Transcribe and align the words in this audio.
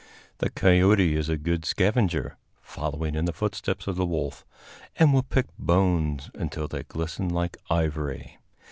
The 0.39 0.49
coyote 0.49 1.15
is 1.15 1.29
a 1.29 1.37
good 1.37 1.63
scavenger, 1.63 2.35
following 2.59 3.13
in 3.13 3.25
the 3.25 3.31
footsteps 3.31 3.85
of 3.85 3.97
the 3.97 4.05
wolf, 4.07 4.43
and 4.95 5.13
will 5.13 5.21
pick 5.21 5.45
bones 5.59 6.31
until 6.33 6.67
they 6.67 6.81
glisten 6.81 7.29
like 7.29 7.55
ivory. 7.69 8.39